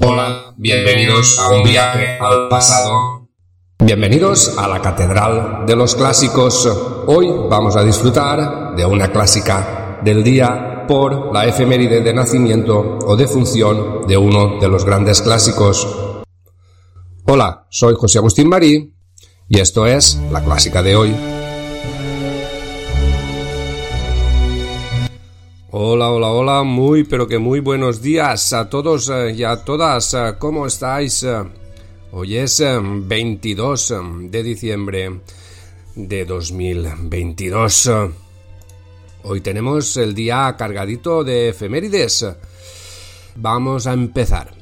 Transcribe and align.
Hola, 0.00 0.54
bienvenidos 0.56 1.38
a 1.38 1.50
un 1.50 1.62
viaje 1.62 2.18
al 2.20 2.48
pasado. 2.48 3.28
Bienvenidos 3.78 4.58
a 4.58 4.66
la 4.66 4.82
Catedral 4.82 5.64
de 5.66 5.76
los 5.76 5.94
Clásicos. 5.94 6.66
Hoy 7.06 7.28
vamos 7.48 7.76
a 7.76 7.84
disfrutar 7.84 8.74
de 8.74 8.84
una 8.84 9.12
clásica 9.12 10.00
del 10.02 10.24
día 10.24 10.84
por 10.88 11.32
la 11.32 11.46
efeméride 11.46 12.00
de 12.00 12.12
nacimiento 12.12 12.98
o 13.06 13.16
de 13.16 13.28
función 13.28 14.06
de 14.06 14.16
uno 14.16 14.58
de 14.60 14.68
los 14.68 14.84
grandes 14.84 15.22
clásicos. 15.22 15.86
Hola, 17.26 17.66
soy 17.70 17.94
José 17.94 18.18
Agustín 18.18 18.48
Marí 18.48 18.94
y 19.48 19.60
esto 19.60 19.86
es 19.86 20.20
la 20.32 20.42
clásica 20.42 20.82
de 20.82 20.96
hoy. 20.96 21.33
Hola, 25.76 26.12
hola, 26.12 26.28
hola, 26.28 26.62
muy 26.62 27.02
pero 27.02 27.26
que 27.26 27.40
muy 27.40 27.58
buenos 27.58 28.00
días 28.00 28.52
a 28.52 28.70
todos 28.70 29.08
eh, 29.08 29.32
y 29.36 29.42
a 29.42 29.64
todas. 29.64 30.14
eh, 30.14 30.34
¿Cómo 30.38 30.68
estáis? 30.68 31.24
Eh, 31.24 31.42
Hoy 32.12 32.36
es 32.36 32.60
eh, 32.60 32.78
22 32.80 33.94
de 34.30 34.42
diciembre 34.44 35.20
de 35.96 36.24
2022. 36.26 37.86
Eh, 37.88 38.10
Hoy 39.24 39.40
tenemos 39.40 39.96
el 39.96 40.14
día 40.14 40.54
cargadito 40.56 41.24
de 41.24 41.48
efemérides. 41.48 42.24
Vamos 43.34 43.88
a 43.88 43.94
empezar. 43.94 44.54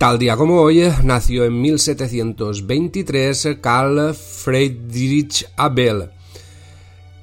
Tal 0.00 0.18
día 0.18 0.36
como 0.36 0.62
hoy 0.62 0.80
eh, 0.80 0.94
nació 1.04 1.44
en 1.44 1.60
1723 1.60 3.58
Carl 3.60 4.12
Friedrich 4.16 5.46
Abel 5.56 6.10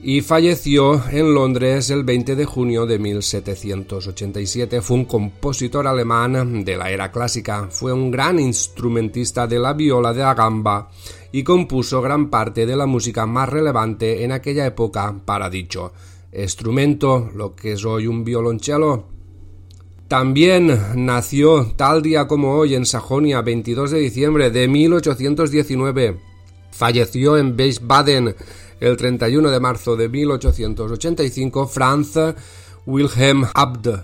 y 0.05 0.19
falleció 0.19 1.01
en 1.09 1.33
Londres 1.33 1.89
el 1.89 2.03
20 2.03 2.35
de 2.35 2.45
junio 2.45 2.85
de 2.85 2.99
1787. 2.99 4.81
Fue 4.81 4.97
un 4.97 5.05
compositor 5.05 5.87
alemán 5.87 6.65
de 6.65 6.75
la 6.75 6.91
era 6.91 7.09
clásica, 7.09 7.69
fue 7.71 7.93
un 7.93 8.11
gran 8.11 8.37
instrumentista 8.37 9.47
de 9.47 9.59
la 9.59 9.71
viola 9.73 10.11
de 10.11 10.19
la 10.19 10.33
gamba 10.33 10.91
y 11.31 11.41
compuso 11.41 12.01
gran 12.01 12.29
parte 12.29 12.65
de 12.65 12.75
la 12.75 12.85
música 12.85 13.25
más 13.25 13.47
relevante 13.47 14.25
en 14.25 14.33
aquella 14.33 14.65
época 14.65 15.15
para 15.23 15.49
dicho 15.49 15.93
instrumento, 16.33 17.29
lo 17.35 17.55
que 17.55 17.73
es 17.73 17.85
hoy 17.85 18.07
un 18.07 18.23
violonchelo. 18.23 19.05
También 20.07 20.79
nació 20.95 21.73
tal 21.75 22.01
día 22.01 22.27
como 22.27 22.55
hoy 22.55 22.75
en 22.75 22.85
Sajonia, 22.85 23.41
22 23.41 23.91
de 23.91 23.99
diciembre 23.99 24.49
de 24.49 24.67
1819. 24.67 26.19
Falleció 26.71 27.37
en 27.37 27.55
Wiesbaden 27.57 28.35
el 28.83 28.97
31 28.97 29.49
de 29.49 29.59
marzo 29.61 29.95
de 29.95 30.09
1885 30.09 31.67
Franz 31.67 32.19
Wilhelm 32.85 33.45
Abd. 33.53 34.01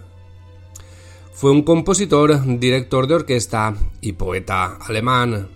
Fue 1.34 1.52
un 1.52 1.64
compositor, 1.64 2.42
director 2.60 3.06
de 3.06 3.16
orquesta 3.16 3.76
y 4.00 4.14
poeta 4.14 4.78
alemán. 4.78 5.50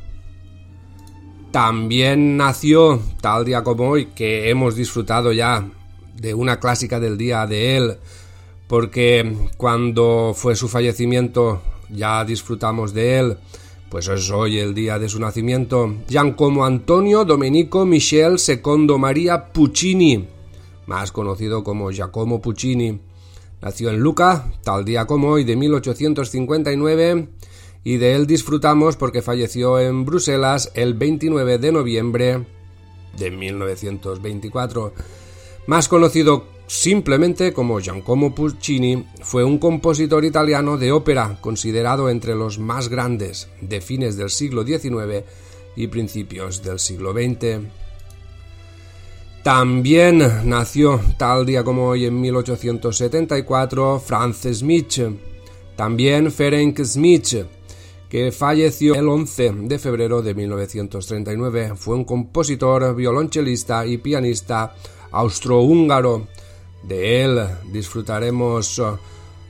También 1.52 2.36
nació, 2.36 3.02
tal 3.22 3.46
día 3.46 3.64
como 3.64 3.88
hoy, 3.90 4.08
que 4.08 4.50
hemos 4.50 4.75
disfrutado 4.75 5.31
ya 5.31 5.70
de 6.16 6.34
una 6.34 6.59
clásica 6.59 7.00
del 7.00 7.18
día 7.18 7.47
de 7.47 7.78
él, 7.78 7.97
porque 8.68 9.38
cuando 9.56 10.34
fue 10.36 10.58
su 10.58 10.68
fallecimiento 10.68 11.62
ya 11.90 12.26
disfrutamos 12.26 12.94
de 12.94 13.20
él, 13.20 13.38
pues 13.94 14.08
es 14.08 14.31
hoy 14.31 14.58
el 14.58 14.74
día 14.74 14.98
de 14.98 15.08
su 15.08 15.20
nacimiento. 15.20 15.98
Giacomo 16.08 16.66
Antonio 16.66 17.26
Domenico 17.26 17.86
Michel 17.86 18.38
II 18.40 18.98
Maria 18.98 19.54
Puccini, 19.54 20.28
más 20.88 21.12
conocido 21.12 21.64
como 21.64 21.92
Giacomo 21.92 22.42
Puccini. 22.42 23.02
Nació 23.62 23.92
en 23.92 24.00
Luca, 24.00 24.52
tal 24.64 24.84
día 24.84 25.06
como 25.06 25.28
hoy 25.28 25.44
de 25.44 25.56
1859, 25.56 27.28
y 27.84 27.98
de 27.98 28.16
él 28.16 28.26
disfrutamos 28.26 28.98
porque 28.98 29.22
falleció 29.22 29.80
en 29.80 30.06
Bruselas 30.06 30.72
el 30.74 30.96
29 30.96 31.59
de 31.59 31.72
noviembre 31.72 32.48
de 33.16 33.30
1924. 33.30 34.92
Más 35.68 35.88
conocido 35.88 36.46
simplemente 36.73 37.53
como 37.53 37.79
Giacomo 37.79 38.34
Puccini, 38.34 39.06
fue 39.22 39.44
un 39.44 39.59
compositor 39.59 40.25
italiano 40.25 40.75
de 40.75 40.91
ópera 40.91 41.38
considerado 41.39 42.09
entre 42.09 42.34
los 42.34 42.57
más 42.57 42.89
grandes 42.89 43.47
de 43.61 43.79
fines 43.79 44.17
del 44.17 44.31
siglo 44.31 44.66
XIX 44.66 45.23
y 45.75 45.85
principios 45.85 46.63
del 46.63 46.79
siglo 46.79 47.13
XX. 47.13 47.61
También 49.44 50.17
nació 50.45 51.00
tal 51.19 51.45
día 51.45 51.63
como 51.63 51.89
hoy 51.89 52.06
en 52.06 52.19
1874 52.19 54.00
Franz 54.00 54.47
Schmidt, 54.51 55.00
también 55.75 56.31
Ferenc 56.31 56.84
Schmidt, 56.84 57.45
que 58.09 58.31
falleció 58.31 58.95
el 58.95 59.07
11 59.07 59.51
de 59.61 59.78
febrero 59.78 60.23
de 60.23 60.34
1939. 60.34 61.73
Fue 61.75 61.95
un 61.95 62.03
compositor, 62.03 62.95
violonchelista 62.95 63.85
y 63.85 64.00
pianista 64.00 64.73
austrohúngaro. 65.11 66.28
De 66.84 67.24
él 67.24 67.40
disfrutaremos 67.72 68.80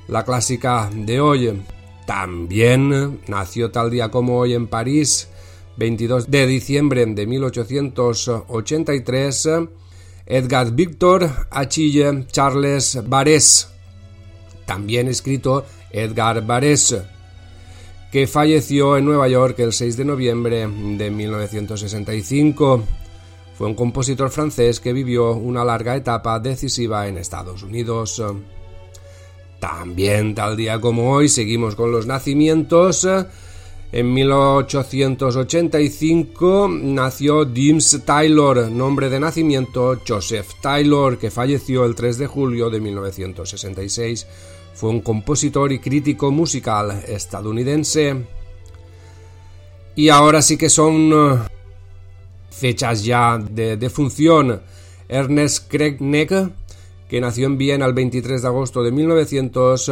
la 0.08 0.24
clásica 0.24 0.90
de 0.94 1.20
hoy. 1.20 1.62
También 2.06 3.22
nació 3.28 3.72
tal 3.72 3.90
día 3.90 4.10
como 4.10 4.38
hoy 4.38 4.54
en 4.54 4.68
París, 4.68 5.30
22 5.78 6.30
de 6.30 6.46
diciembre 6.46 7.04
de 7.06 7.26
1883, 7.26 9.50
Edgar 10.26 10.72
Victor 10.72 11.30
Achille 11.50 12.26
Charles 12.28 13.00
Barès, 13.08 13.70
también 14.66 15.08
escrito 15.08 15.66
Edgar 15.92 16.46
Barès, 16.46 17.02
que 18.12 18.28
falleció 18.28 18.98
en 18.98 19.06
Nueva 19.06 19.28
York 19.28 19.58
el 19.60 19.74
6 19.74 19.98
de 19.98 20.06
noviembre 20.06 20.68
de 20.68 21.10
1965. 21.10 22.84
Fue 23.58 23.68
un 23.68 23.75
compositor 23.75 24.30
francés 24.31 24.80
que 24.80 24.94
vivió 24.94 25.34
una 25.34 25.64
larga 25.64 25.96
etapa 25.96 26.40
decisiva 26.40 27.08
en 27.08 27.18
Estados 27.18 27.62
Unidos. 27.62 28.24
También 29.59 30.34
tal 30.36 30.58
día 30.58 30.81
como 30.81 31.12
hoy 31.12 31.30
seguimos 31.30 31.75
con 31.75 31.91
los 31.91 32.08
nacimientos. 32.08 33.08
En 33.91 34.12
1885 34.12 36.68
nació 36.68 37.47
James 37.56 38.02
Taylor, 38.03 38.72
nombre 38.72 39.09
de 39.09 39.19
nacimiento 39.19 40.00
Joseph 40.06 40.47
Taylor, 40.64 41.20
que 41.20 41.30
falleció 41.30 41.85
el 41.85 41.94
3 41.94 42.18
de 42.18 42.25
julio 42.25 42.72
de 42.72 42.81
1966. 42.81 44.25
Fue 44.74 44.90
un 44.90 45.02
compositor 45.02 45.72
y 45.72 45.78
crítico 45.78 46.31
musical 46.31 47.03
estadounidense. 47.08 48.25
Y 49.96 50.09
ahora 50.09 50.41
sí 50.41 50.58
que 50.58 50.70
son 50.70 51.14
fechas 52.53 53.03
ya 53.03 53.38
de 53.38 53.75
defunción. 53.78 54.62
Ernest 55.09 55.69
Krenek, 55.69 56.52
que 57.09 57.22
nació 57.22 57.47
en 57.47 57.58
Viena 57.58 57.86
el 57.86 57.94
23 57.94 58.41
de 58.41 58.47
agosto 58.47 58.84
de 58.84 58.91
1900, 58.91 59.91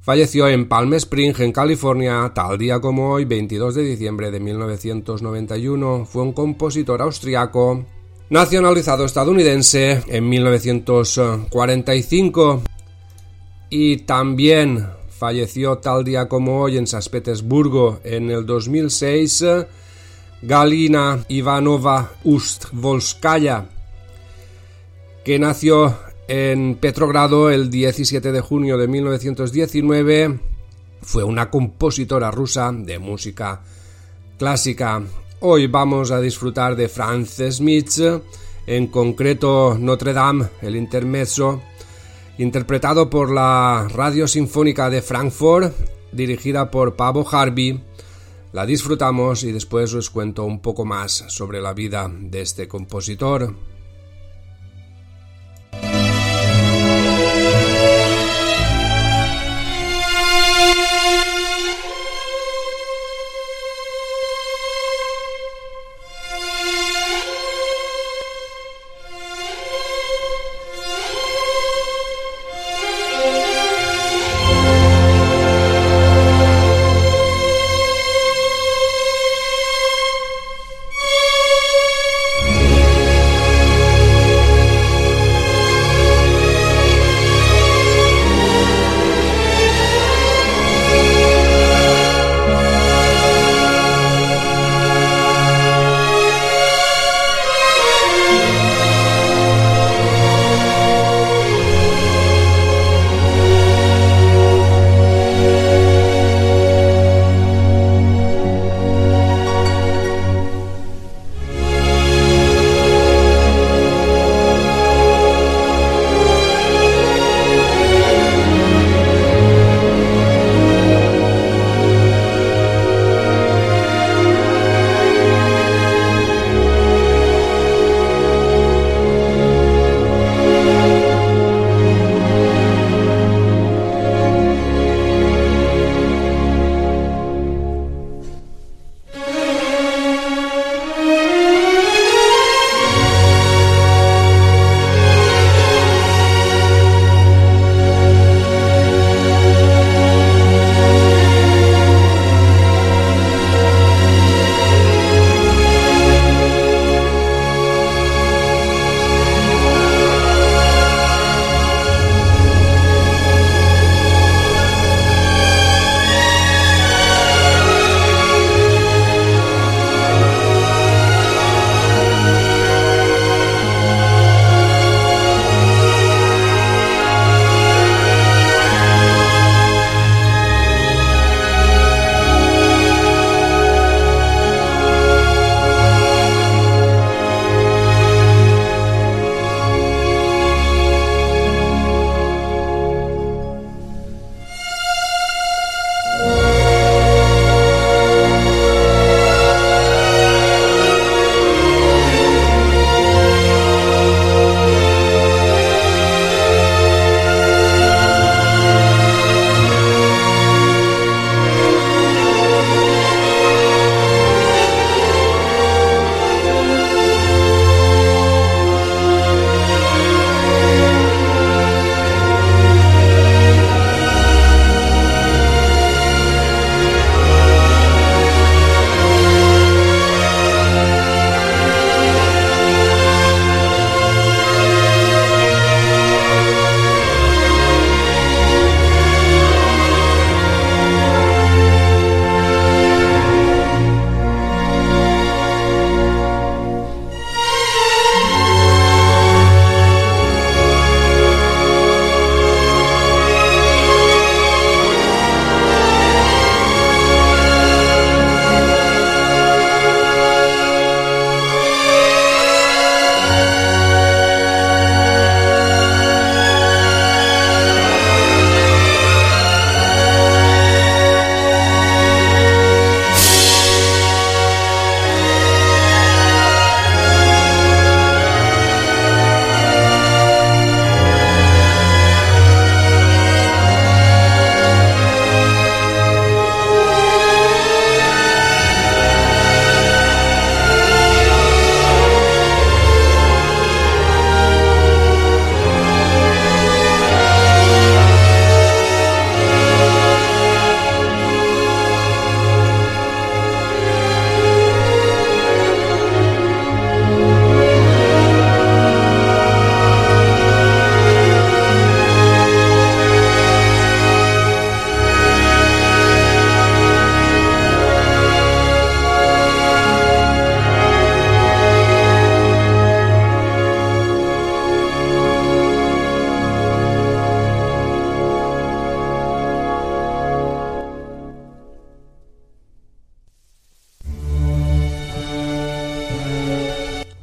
falleció 0.00 0.48
en 0.48 0.68
Palm 0.68 0.94
Springs, 0.94 1.40
en 1.40 1.52
California, 1.52 2.32
tal 2.34 2.56
día 2.58 2.80
como 2.80 3.12
hoy, 3.12 3.24
22 3.24 3.74
de 3.74 3.82
diciembre 3.82 4.30
de 4.30 4.40
1991. 4.40 6.06
Fue 6.06 6.22
un 6.22 6.32
compositor 6.32 7.02
austriaco, 7.02 7.84
nacionalizado 8.30 9.04
estadounidense 9.04 10.02
en 10.08 10.28
1945. 10.28 12.62
Y 13.70 13.98
también 13.98 14.88
falleció 15.10 15.76
tal 15.78 16.02
día 16.04 16.28
como 16.28 16.62
hoy 16.62 16.78
en 16.78 16.86
San 16.86 17.02
Petersburgo 17.10 18.00
en 18.04 18.30
el 18.30 18.46
2006 18.46 19.44
Galina 20.42 21.24
Ivanova 21.28 22.12
Ustvolskaya, 22.24 23.66
que 25.24 25.38
nació 25.38 25.98
en 26.28 26.76
Petrogrado 26.76 27.50
el 27.50 27.70
17 27.70 28.30
de 28.30 28.40
junio 28.40 28.78
de 28.78 28.86
1919. 28.86 30.38
Fue 31.02 31.24
una 31.24 31.50
compositora 31.50 32.30
rusa 32.30 32.70
de 32.72 32.98
música 32.98 33.62
clásica. 34.38 35.02
Hoy 35.40 35.66
vamos 35.66 36.10
a 36.10 36.20
disfrutar 36.20 36.76
de 36.76 36.88
Franz 36.88 37.40
Schmidt, 37.50 38.22
en 38.66 38.86
concreto 38.88 39.76
Notre 39.78 40.12
Dame, 40.12 40.48
el 40.62 40.76
intermezzo, 40.76 41.62
interpretado 42.38 43.10
por 43.10 43.32
la 43.32 43.88
Radio 43.92 44.28
Sinfónica 44.28 44.88
de 44.90 45.02
Frankfurt 45.02 45.72
dirigida 46.12 46.70
por 46.70 46.96
Pavo 46.96 47.26
Harvey. 47.30 47.80
La 48.58 48.66
disfrutamos 48.66 49.44
y 49.44 49.52
después 49.52 49.94
os 49.94 50.10
cuento 50.10 50.42
un 50.42 50.60
poco 50.60 50.84
más 50.84 51.12
sobre 51.28 51.60
la 51.60 51.74
vida 51.74 52.10
de 52.12 52.40
este 52.40 52.66
compositor. 52.66 53.54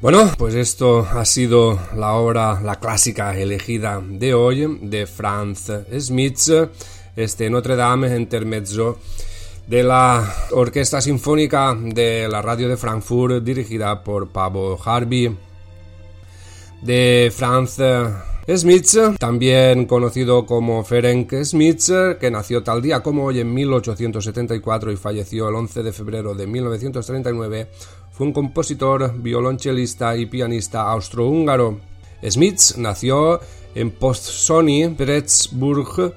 Bueno, 0.05 0.31
pues 0.37 0.53
esto 0.53 0.99
ha 0.99 1.25
sido 1.25 1.79
la 1.95 2.13
obra, 2.13 2.61
la 2.61 2.75
clásica 2.79 3.35
elegida 3.35 3.99
de 4.07 4.35
hoy 4.35 4.77
de 4.83 5.07
Franz 5.07 5.71
Schmitz, 5.99 6.51
este 7.15 7.49
Notre 7.49 7.75
Dame 7.75 8.15
intermezzo 8.15 8.99
de 9.65 9.81
la 9.81 10.31
Orquesta 10.51 11.01
Sinfónica 11.01 11.75
de 11.75 12.27
la 12.29 12.43
Radio 12.43 12.69
de 12.69 12.77
Frankfurt 12.77 13.43
dirigida 13.43 14.03
por 14.03 14.29
Pablo 14.29 14.77
Harvey 14.85 15.35
de 16.83 17.33
Franz 17.35 17.79
Smith, 18.47 19.17
también 19.17 19.87
conocido 19.87 20.45
como 20.45 20.83
Ferenc 20.83 21.33
Smith, 21.43 21.81
que 22.19 22.29
nació 22.29 22.61
tal 22.61 22.79
día 22.79 23.01
como 23.01 23.25
hoy 23.25 23.39
en 23.39 23.51
1874 23.51 24.91
y 24.91 24.97
falleció 24.97 25.49
el 25.49 25.55
11 25.55 25.81
de 25.81 25.91
febrero 25.91 26.35
de 26.35 26.45
1939, 26.45 27.67
fue 28.11 28.27
un 28.27 28.33
compositor, 28.33 29.15
violonchelista 29.17 30.15
y 30.15 30.27
pianista 30.27 30.91
austrohúngaro. 30.91 31.79
Smith 32.29 32.75
nació 32.77 33.39
en 33.73 33.89
Postsony, 33.89 34.93
Petersburg, 34.95 36.13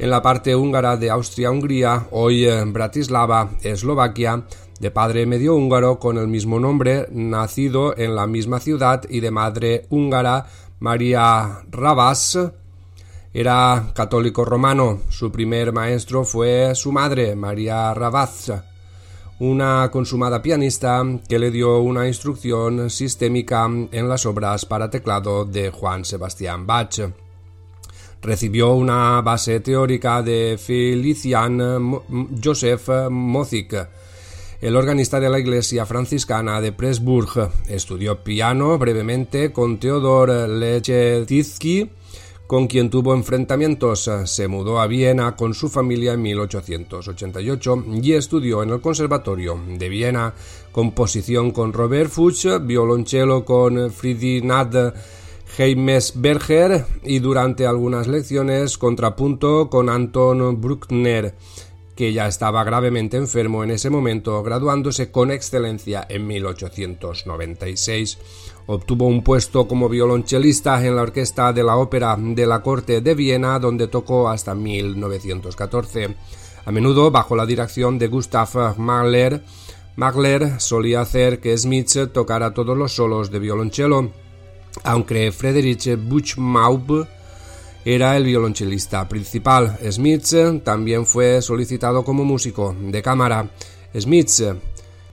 en 0.00 0.10
la 0.10 0.20
parte 0.20 0.56
húngara 0.56 0.96
de 0.96 1.10
Austria-Hungría, 1.10 2.08
hoy 2.10 2.48
en 2.48 2.72
Bratislava, 2.72 3.52
Eslovaquia, 3.62 4.42
de 4.80 4.90
padre 4.90 5.26
medio 5.26 5.54
húngaro 5.54 6.00
con 6.00 6.18
el 6.18 6.26
mismo 6.26 6.58
nombre, 6.58 7.06
nacido 7.12 7.96
en 7.96 8.16
la 8.16 8.26
misma 8.26 8.58
ciudad 8.58 9.02
y 9.08 9.20
de 9.20 9.30
madre 9.30 9.86
húngara, 9.90 10.46
María 10.80 11.62
Rabas. 11.70 12.38
Era 13.32 13.92
católico 13.94 14.44
romano. 14.44 15.00
Su 15.08 15.30
primer 15.30 15.72
maestro 15.72 16.24
fue 16.24 16.74
su 16.74 16.92
madre, 16.92 17.36
María 17.36 17.92
Rabaz, 17.94 18.50
una 19.40 19.90
consumada 19.92 20.40
pianista 20.40 21.02
que 21.28 21.38
le 21.38 21.50
dio 21.50 21.78
una 21.78 22.06
instrucción 22.06 22.90
sistémica 22.90 23.66
en 23.66 24.08
las 24.08 24.26
obras 24.26 24.64
para 24.66 24.90
teclado 24.90 25.44
de 25.44 25.70
Juan 25.70 26.04
Sebastián 26.04 26.66
Bach. 26.66 27.00
Recibió 28.20 28.72
una 28.72 29.20
base 29.20 29.60
teórica 29.60 30.22
de 30.22 30.58
Felician 30.58 32.00
Joseph 32.42 32.88
Mozik, 33.10 33.74
el 34.60 34.74
organista 34.74 35.20
de 35.20 35.30
la 35.30 35.38
iglesia 35.38 35.86
franciscana 35.86 36.60
de 36.60 36.72
Presburg. 36.72 37.50
Estudió 37.68 38.22
piano 38.22 38.76
brevemente 38.78 39.52
con 39.52 39.78
Theodor 39.78 40.30
Lechetizky, 40.48 41.90
con 42.46 42.66
quien 42.66 42.90
tuvo 42.90 43.14
enfrentamientos. 43.14 44.10
Se 44.24 44.48
mudó 44.48 44.80
a 44.80 44.86
Viena 44.86 45.36
con 45.36 45.54
su 45.54 45.68
familia 45.68 46.14
en 46.14 46.22
1888 46.22 47.84
y 48.02 48.12
estudió 48.14 48.62
en 48.62 48.70
el 48.70 48.80
Conservatorio 48.80 49.60
de 49.78 49.88
Viena 49.88 50.34
composición 50.72 51.52
con 51.52 51.72
Robert 51.72 52.10
Fuchs, 52.10 52.46
violonchelo 52.66 53.44
con 53.44 53.90
Friedrich 53.90 54.44
Heimesberger 55.56 56.84
y 57.02 57.18
durante 57.20 57.66
algunas 57.66 58.06
lecciones 58.06 58.78
contrapunto 58.78 59.70
con 59.70 59.88
Anton 59.88 60.60
Bruckner, 60.60 61.34
que 61.98 62.12
ya 62.12 62.28
estaba 62.28 62.62
gravemente 62.62 63.16
enfermo 63.16 63.64
en 63.64 63.72
ese 63.72 63.90
momento, 63.90 64.40
graduándose 64.44 65.10
con 65.10 65.32
excelencia 65.32 66.06
en 66.08 66.28
1896. 66.28 68.18
Obtuvo 68.68 69.08
un 69.08 69.24
puesto 69.24 69.66
como 69.66 69.88
violonchelista 69.88 70.86
en 70.86 70.94
la 70.94 71.02
orquesta 71.02 71.52
de 71.52 71.64
la 71.64 71.76
Ópera 71.76 72.16
de 72.16 72.46
la 72.46 72.62
Corte 72.62 73.00
de 73.00 73.16
Viena, 73.16 73.58
donde 73.58 73.88
tocó 73.88 74.28
hasta 74.28 74.54
1914. 74.54 76.14
A 76.66 76.70
menudo 76.70 77.10
bajo 77.10 77.34
la 77.34 77.46
dirección 77.46 77.98
de 77.98 78.06
Gustav 78.06 78.78
Mahler, 78.78 79.42
Mahler 79.96 80.60
solía 80.60 81.00
hacer 81.00 81.40
que 81.40 81.58
Smith 81.58 82.12
tocara 82.12 82.54
todos 82.54 82.78
los 82.78 82.92
solos 82.92 83.32
de 83.32 83.40
violonchelo 83.40 84.12
aunque 84.84 85.32
Friedrich 85.32 85.96
Buchmaub 85.96 87.08
era 87.94 88.18
el 88.18 88.24
violonchelista 88.24 89.08
principal. 89.08 89.78
Smith 89.90 90.62
también 90.62 91.06
fue 91.06 91.40
solicitado 91.40 92.04
como 92.04 92.22
músico 92.22 92.76
de 92.78 93.00
cámara. 93.00 93.48
Smith 93.98 94.28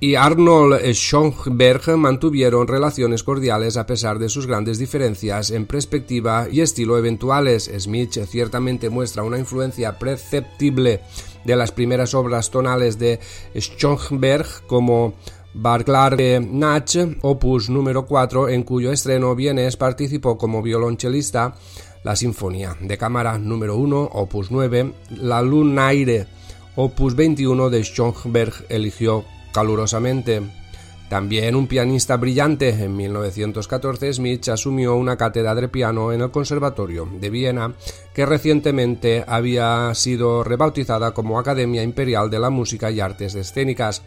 y 0.02 0.16
Arnold 0.16 0.82
Schoenberg 0.94 1.96
mantuvieron 1.96 2.68
relaciones 2.68 3.24
cordiales 3.24 3.78
a 3.78 3.86
pesar 3.86 4.20
de 4.20 4.28
sus 4.28 4.46
grandes 4.46 4.78
diferencias 4.78 5.52
en 5.52 5.68
perspectiva 5.68 6.48
y 6.52 6.60
estilo 6.60 6.98
eventuales. 6.98 7.72
Smith 7.80 8.26
ciertamente 8.28 8.90
muestra 8.90 9.24
una 9.24 9.40
influencia 9.40 9.98
perceptible 9.98 11.00
de 11.46 11.56
las 11.56 11.72
primeras 11.72 12.14
obras 12.14 12.52
tonales 12.52 13.00
de 13.00 13.22
Schoenberg 13.56 14.68
como 14.68 15.14
Barclay 15.54 16.46
Nach, 16.46 16.94
opus 17.22 17.70
número 17.70 18.06
4, 18.06 18.50
en 18.50 18.64
cuyo 18.64 18.92
estreno 18.92 19.34
Vienes 19.34 19.78
participó 19.78 20.38
como 20.38 20.62
violonchelista, 20.62 21.56
la 22.06 22.16
Sinfonía 22.16 22.78
de 22.80 23.00
Cámara 23.00 23.40
número 23.40 23.78
1, 23.78 24.12
opus 24.14 24.52
9, 24.52 24.94
la 25.18 25.42
Lunaire, 25.42 26.28
opus 26.76 27.16
21 27.16 27.72
de 27.72 27.84
Schoenberg 27.84 28.54
eligió 28.70 29.26
calurosamente. 29.52 30.44
También 31.10 31.56
un 31.56 31.66
pianista 31.66 32.18
brillante, 32.18 32.70
en 32.70 32.96
1914 32.96 34.14
Smith 34.14 34.50
asumió 34.50 34.96
una 34.96 35.18
cátedra 35.18 35.56
de 35.56 35.68
piano 35.68 36.12
en 36.12 36.22
el 36.22 36.30
Conservatorio 36.30 37.10
de 37.20 37.32
Viena, 37.32 37.74
que 38.14 38.28
recientemente 38.28 39.26
había 39.28 39.92
sido 39.96 40.44
rebautizada 40.44 41.12
como 41.12 41.40
Academia 41.40 41.82
Imperial 41.82 42.30
de 42.30 42.38
la 42.38 42.52
Música 42.52 42.92
y 42.92 43.00
Artes 43.00 43.34
Escénicas. 43.34 44.04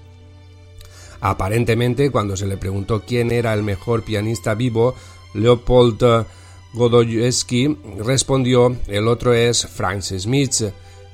Aparentemente, 1.21 2.13
cuando 2.13 2.37
se 2.37 2.47
le 2.47 2.59
preguntó 2.59 3.03
quién 3.05 3.33
era 3.33 3.55
el 3.55 3.65
mejor 3.65 4.05
pianista 4.05 4.55
vivo, 4.55 4.95
Leopold 5.35 6.27
Godoyevsky 6.75 7.77
respondió 7.99 8.77
el 8.87 9.09
otro 9.09 9.33
es 9.33 9.67
Franz 9.67 10.13
Smith. 10.19 10.63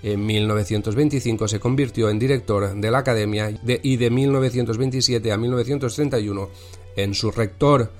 En 0.02 0.26
1925 0.26 1.49
se 1.49 1.61
convirtió 1.61 2.11
en 2.11 2.18
director 2.18 2.75
de 2.75 2.90
la 2.90 2.99
Academia 2.99 3.50
y 3.82 3.96
de 3.96 4.11
1927 4.11 5.32
a 5.32 5.38
1931 5.38 6.49
en 6.96 7.14
su 7.14 7.30
rector. 7.30 7.90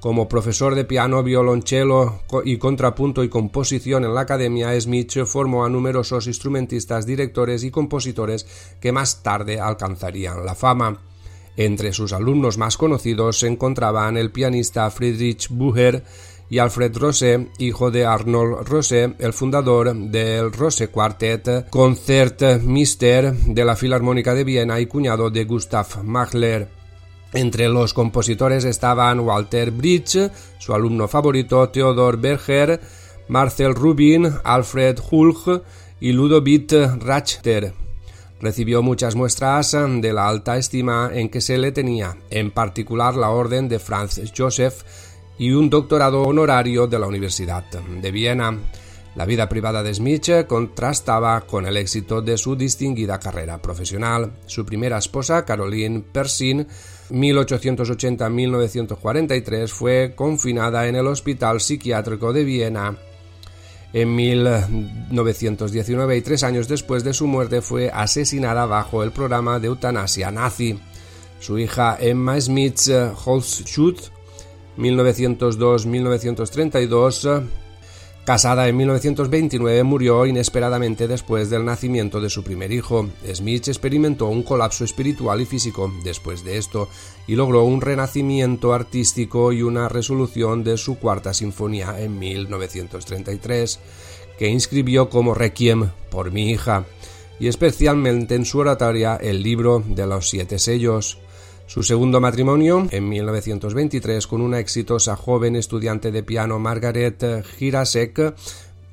Como 0.00 0.28
profesor 0.28 0.74
de 0.74 0.86
piano, 0.86 1.22
violonchelo 1.22 2.22
y 2.46 2.56
contrapunto 2.56 3.22
y 3.22 3.28
composición 3.28 4.06
en 4.06 4.14
la 4.14 4.22
Academia, 4.22 4.80
Smith 4.80 5.26
formó 5.26 5.66
a 5.66 5.68
numerosos 5.68 6.26
instrumentistas, 6.26 7.04
directores 7.04 7.64
y 7.64 7.70
compositores 7.70 8.46
que 8.80 8.92
más 8.92 9.22
tarde 9.22 9.60
alcanzarían 9.60 10.46
la 10.46 10.54
fama. 10.54 11.02
Entre 11.56 11.92
sus 11.92 12.14
alumnos 12.14 12.56
más 12.56 12.78
conocidos 12.78 13.40
se 13.40 13.48
encontraban 13.48 14.16
el 14.16 14.30
pianista 14.30 14.90
Friedrich 14.90 15.48
Bucher 15.50 16.02
y 16.50 16.58
Alfred 16.58 16.96
Rose, 16.96 17.48
hijo 17.58 17.92
de 17.92 18.04
Arnold 18.04 18.68
Rose, 18.68 19.14
el 19.18 19.32
fundador 19.32 19.94
del 19.94 20.52
Rose 20.52 20.88
Quartet, 20.88 21.70
Concertmeister 21.70 23.32
de 23.32 23.64
la 23.64 23.76
Filarmónica 23.76 24.34
de 24.34 24.42
Viena 24.42 24.80
y 24.80 24.86
cuñado 24.86 25.30
de 25.30 25.44
Gustav 25.44 26.02
Mahler. 26.02 26.68
Entre 27.32 27.68
los 27.68 27.94
compositores 27.94 28.64
estaban 28.64 29.20
Walter 29.20 29.70
Bridge, 29.70 30.28
su 30.58 30.74
alumno 30.74 31.06
favorito 31.06 31.68
Theodor 31.68 32.18
Berger, 32.18 32.80
Marcel 33.28 33.76
Rubin, 33.76 34.28
Alfred 34.42 34.98
Hulch 35.08 35.62
y 36.00 36.10
Ludovic 36.12 36.72
Rachter 36.98 37.72
recibió 38.40 38.82
muchas 38.82 39.14
muestras 39.14 39.72
de 39.72 40.12
la 40.12 40.26
alta 40.26 40.56
estima 40.56 41.10
en 41.12 41.28
que 41.28 41.40
se 41.42 41.58
le 41.58 41.72
tenía, 41.72 42.16
en 42.30 42.50
particular 42.50 43.14
la 43.14 43.30
orden 43.30 43.68
de 43.68 43.78
Franz 43.78 44.18
Joseph 44.36 44.82
y 45.40 45.50
un 45.52 45.68
doctorado 45.68 46.22
honorario 46.22 46.86
de 46.86 47.00
la 47.00 47.08
Universidad 47.08 47.64
de 47.64 48.12
Viena. 48.12 48.56
La 49.16 49.24
vida 49.24 49.48
privada 49.48 49.82
de 49.82 49.92
Smith 49.92 50.46
contrastaba 50.46 51.40
con 51.40 51.66
el 51.66 51.76
éxito 51.78 52.22
de 52.22 52.38
su 52.38 52.54
distinguida 52.54 53.18
carrera 53.18 53.60
profesional. 53.60 54.34
Su 54.46 54.64
primera 54.64 54.98
esposa, 54.98 55.44
Caroline 55.44 56.04
Persin, 56.12 56.68
1880-1943, 57.10 59.66
fue 59.66 60.12
confinada 60.14 60.86
en 60.86 60.94
el 60.94 61.08
Hospital 61.08 61.60
Psiquiátrico 61.60 62.32
de 62.32 62.44
Viena 62.44 62.96
en 63.92 64.14
1919 64.14 66.16
y 66.16 66.22
tres 66.22 66.44
años 66.44 66.68
después 66.68 67.02
de 67.02 67.12
su 67.12 67.26
muerte 67.26 67.60
fue 67.60 67.90
asesinada 67.90 68.64
bajo 68.66 69.02
el 69.02 69.10
programa 69.10 69.58
de 69.58 69.66
eutanasia 69.66 70.30
nazi. 70.30 70.78
Su 71.40 71.58
hija 71.58 71.96
Emma 71.98 72.40
Smith 72.40 72.78
Holzschut, 73.24 73.98
1902-1932, 74.80 77.42
Casada 78.24 78.68
en 78.68 78.76
1929, 78.76 79.82
murió 79.82 80.26
inesperadamente 80.26 81.08
después 81.08 81.48
del 81.48 81.64
nacimiento 81.64 82.20
de 82.20 82.28
su 82.28 82.44
primer 82.44 82.70
hijo. 82.70 83.08
Smith 83.32 83.68
experimentó 83.68 84.26
un 84.26 84.42
colapso 84.42 84.84
espiritual 84.84 85.40
y 85.40 85.46
físico 85.46 85.90
después 86.04 86.44
de 86.44 86.58
esto 86.58 86.88
y 87.26 87.34
logró 87.34 87.64
un 87.64 87.80
renacimiento 87.80 88.74
artístico 88.74 89.52
y 89.52 89.62
una 89.62 89.88
resolución 89.88 90.62
de 90.62 90.76
su 90.76 90.98
cuarta 90.98 91.32
sinfonía 91.32 91.98
en 91.98 92.18
1933, 92.18 93.80
que 94.38 94.48
inscribió 94.48 95.08
como 95.08 95.34
Requiem 95.34 95.90
por 96.10 96.30
mi 96.30 96.50
hija, 96.50 96.84
y 97.40 97.48
especialmente 97.48 98.34
en 98.34 98.44
su 98.44 98.58
oratoria 98.58 99.16
el 99.16 99.42
libro 99.42 99.82
de 99.84 100.06
los 100.06 100.28
siete 100.28 100.58
sellos. 100.58 101.18
Su 101.70 101.84
segundo 101.84 102.20
matrimonio, 102.20 102.88
en 102.90 103.08
1923, 103.08 104.26
con 104.26 104.40
una 104.40 104.58
exitosa 104.58 105.14
joven 105.14 105.54
estudiante 105.54 106.10
de 106.10 106.24
piano 106.24 106.58
Margaret 106.58 107.44
Girasek, 107.44 108.34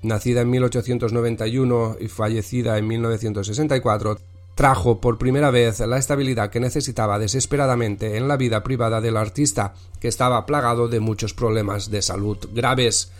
nacida 0.03 0.41
en 0.41 0.51
1891 0.51 1.97
y 1.99 2.07
fallecida 2.07 2.77
en 2.77 2.85
1964, 2.85 4.19
trajo 4.53 5.01
por 5.01 5.17
primera 5.17 5.49
vez 5.49 5.79
la 5.79 5.97
estabilidad 5.97 6.51
que 6.51 6.59
necesitaba 6.59 7.17
desesperadamente 7.17 8.15
en 8.15 8.27
la 8.27 8.37
vida 8.37 8.61
privada 8.61 9.01
del 9.01 9.17
artista, 9.17 9.73
que 9.99 10.07
estaba 10.07 10.45
plagado 10.45 10.87
de 10.87 10.99
muchos 10.99 11.33
problemas 11.33 11.89
de 11.89 12.03
salud 12.03 12.37
graves. 12.53 13.11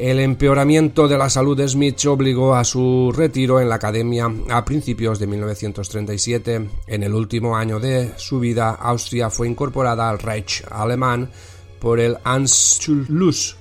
El 0.00 0.18
empeoramiento 0.18 1.08
de 1.08 1.18
la 1.18 1.28
salud 1.28 1.54
de 1.54 1.68
Smith 1.68 2.06
obligó 2.06 2.54
a 2.54 2.64
su 2.64 3.12
retiro 3.14 3.60
en 3.60 3.68
la 3.68 3.74
academia 3.74 4.32
a 4.48 4.64
principios 4.64 5.18
de 5.18 5.26
1937. 5.26 6.70
En 6.86 7.02
el 7.02 7.12
último 7.12 7.54
año 7.54 7.78
de 7.78 8.12
su 8.16 8.40
vida, 8.40 8.70
Austria 8.70 9.28
fue 9.28 9.46
incorporada 9.46 10.08
al 10.08 10.18
Reich 10.18 10.64
alemán 10.70 11.28
por 11.78 12.00
el 12.00 12.16
Anschluss 12.24 13.58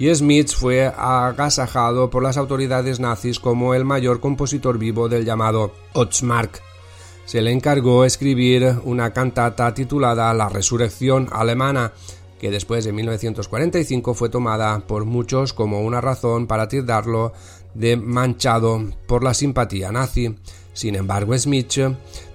y 0.00 0.12
Smith 0.12 0.50
fue 0.50 0.86
agasajado 0.88 2.10
por 2.10 2.24
las 2.24 2.38
autoridades 2.38 2.98
nazis 2.98 3.38
como 3.38 3.72
el 3.72 3.84
mayor 3.84 4.18
compositor 4.18 4.78
vivo 4.78 5.08
del 5.08 5.24
llamado 5.24 5.72
Ostmark. 5.92 6.60
Se 7.24 7.40
le 7.40 7.52
encargó 7.52 8.04
escribir 8.04 8.80
una 8.82 9.12
cantata 9.12 9.72
titulada 9.74 10.34
La 10.34 10.48
Resurrección 10.48 11.28
Alemana, 11.30 11.92
que 12.38 12.50
después 12.50 12.84
de 12.84 12.92
1945 12.92 14.14
fue 14.14 14.28
tomada 14.28 14.80
por 14.86 15.04
muchos 15.04 15.52
como 15.52 15.80
una 15.80 16.00
razón 16.00 16.46
para 16.46 16.68
tildarlo 16.68 17.32
de 17.74 17.96
manchado 17.96 18.82
por 19.06 19.22
la 19.22 19.34
simpatía 19.34 19.92
nazi. 19.92 20.34
Sin 20.72 20.94
embargo, 20.94 21.36
Smith 21.38 21.72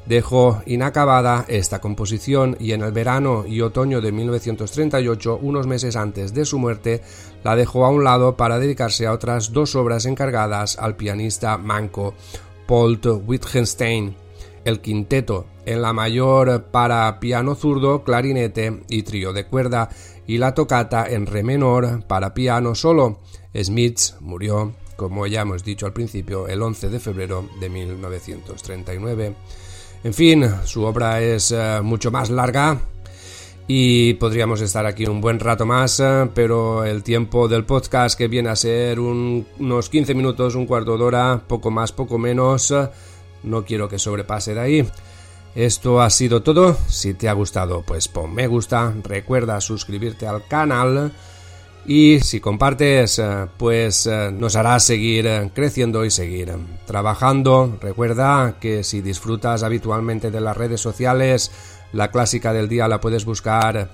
dejó 0.06 0.62
inacabada 0.66 1.46
esta 1.48 1.80
composición 1.80 2.58
y 2.60 2.72
en 2.72 2.82
el 2.82 2.92
verano 2.92 3.46
y 3.48 3.62
otoño 3.62 4.02
de 4.02 4.12
1938, 4.12 5.40
unos 5.42 5.68
meses 5.68 5.96
antes 5.96 6.34
de 6.34 6.46
su 6.46 6.58
muerte, 6.58 7.02
la 7.44 7.56
dejó 7.56 7.86
a 7.86 7.90
un 7.90 8.04
lado 8.04 8.36
para 8.36 8.60
dedicarse 8.60 9.06
a 9.06 9.14
otras 9.14 9.52
dos 9.52 9.76
obras 9.76 10.06
encargadas 10.06 10.78
al 10.80 10.96
pianista 10.96 11.58
manco 11.58 12.16
Paul 12.68 13.00
Wittgenstein, 13.28 14.16
el 14.66 14.82
quinteto 14.82 15.46
en 15.66 15.82
la 15.82 15.94
mayor 15.94 16.66
para 16.72 17.20
piano 17.20 17.56
zurdo, 17.56 18.04
clarinete 18.04 18.82
y 18.90 19.04
trío 19.04 19.34
de 19.34 19.46
cuerda, 19.46 19.90
y 20.28 20.38
la 20.38 20.54
tocata 20.54 21.06
en 21.10 21.26
re 21.26 21.44
menor 21.44 22.06
para 22.08 22.34
piano 22.34 22.76
solo. 22.76 23.20
Smith 23.56 24.00
murió, 24.20 24.74
como 24.96 25.28
ya 25.28 25.42
hemos 25.42 25.64
dicho 25.64 25.86
al 25.86 25.94
principio, 25.94 26.48
el 26.48 26.62
11 26.62 26.90
de 26.90 27.00
febrero 27.00 27.50
de 27.60 27.70
1939. 27.70 29.36
En 30.04 30.14
fin, 30.14 30.50
su 30.64 30.84
obra 30.84 31.22
es 31.22 31.52
eh, 31.52 31.80
mucho 31.84 32.12
más 32.12 32.30
larga 32.30 32.80
y 33.68 34.16
podríamos 34.16 34.62
estar 34.62 34.86
aquí 34.86 35.06
un 35.06 35.22
buen 35.22 35.40
rato 35.40 35.66
más, 35.66 36.00
eh, 36.00 36.30
pero 36.34 36.84
el 36.84 37.04
tiempo 37.04 37.48
del 37.48 37.66
podcast 37.66 38.18
que 38.18 38.28
viene 38.28 38.50
a 38.50 38.56
ser 38.56 39.00
unos 39.00 39.90
15 39.90 40.14
minutos, 40.16 40.56
un 40.56 40.66
cuarto 40.66 40.98
de 40.98 41.04
hora, 41.04 41.42
poco 41.48 41.70
más, 41.70 41.92
poco 41.92 42.18
menos, 42.18 42.74
no 43.44 43.66
quiero 43.66 43.90
que 43.90 44.00
sobrepase 44.00 44.54
de 44.54 44.60
ahí. 44.60 44.88
Esto 45.56 46.02
ha 46.02 46.10
sido 46.10 46.42
todo. 46.44 46.78
Si 46.88 47.14
te 47.14 47.28
ha 47.28 47.34
gustado, 47.34 47.84
pues 47.84 48.08
pon 48.08 48.34
me 48.34 48.48
gusta. 48.48 48.94
Recuerda 49.04 49.60
suscribirte 49.60 50.28
al 50.28 50.48
canal 50.48 51.12
y 51.86 52.20
si 52.20 52.40
compartes, 52.40 53.18
eh, 53.20 53.48
pues 53.58 54.06
eh, 54.06 54.30
nos 54.32 54.56
hará 54.56 54.80
seguir 54.80 55.26
eh, 55.26 55.52
creciendo 55.54 56.06
y 56.06 56.12
seguir 56.12 56.54
trabajando. 56.86 57.78
Recuerda 57.82 58.58
que 58.60 58.84
si 58.84 59.02
disfrutas 59.02 59.64
habitualmente 59.64 60.30
de 60.30 60.42
las 60.42 60.56
redes 60.56 60.80
sociales, 60.80 61.52
la 61.92 62.12
clásica 62.12 62.54
del 62.54 62.70
día 62.70 62.88
la 62.88 63.02
puedes 63.02 63.26
buscar 63.26 63.90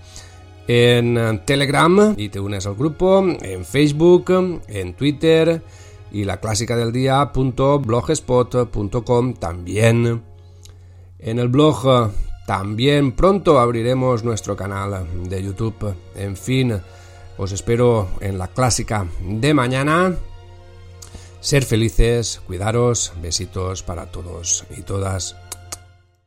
en 0.68 1.42
Telegram 1.46 2.14
y 2.18 2.28
te 2.28 2.42
unes 2.42 2.68
al 2.68 2.76
grupo, 2.76 3.26
en 3.42 3.64
Facebook, 3.64 4.62
en 4.68 4.94
Twitter 4.96 5.64
y 6.12 6.24
la 6.24 6.40
clásica 6.40 6.76
del 6.76 6.92
día.blogspot.com 6.92 9.34
también. 9.36 10.24
En 11.20 11.40
el 11.40 11.48
blog 11.48 12.12
también 12.46 13.12
pronto 13.12 13.60
abriremos 13.60 14.24
nuestro 14.24 14.56
canal 14.56 15.08
de 15.28 15.44
YouTube. 15.44 15.96
En 16.16 16.38
fin, 16.38 16.80
os 17.38 17.52
espero 17.52 18.08
en 18.22 18.38
la 18.38 18.48
clásica 18.48 19.08
de 19.22 19.54
mañana. 19.54 20.16
Ser 21.40 21.66
felices, 21.66 22.42
cuidaros, 22.46 23.14
besitos 23.22 23.84
para 23.84 24.12
todos 24.12 24.66
y 24.76 24.82
todas. 24.82 25.36